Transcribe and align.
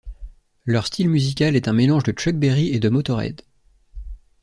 Leur 0.65 0.87
style 0.87 1.09
musical 1.09 1.55
est 1.55 1.67
un 1.67 1.73
mélange 1.73 2.01
de 2.01 2.11
Chuck 2.11 2.35
Berry 2.35 2.69
et 2.69 2.79
de 2.79 2.89
Motörhead. 2.89 3.39